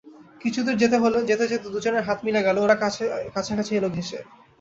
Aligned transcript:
কিছুদূরে 0.41 0.79
যেতে 0.81 0.97
যেতে 1.49 1.65
দুজনের 1.65 2.05
হাত 2.07 2.19
মিলে 2.25 2.41
গেল, 2.47 2.57
ওরা 2.59 2.75
কাছে 2.83 3.03
কাছে 3.35 3.71
এল 3.77 3.85
ঘেঁষে। 3.95 4.19